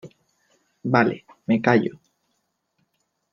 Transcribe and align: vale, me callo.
vale, 0.93 1.17
me 1.45 1.61
callo. 1.65 1.93